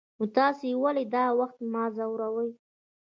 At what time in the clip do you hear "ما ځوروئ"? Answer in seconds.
1.73-2.51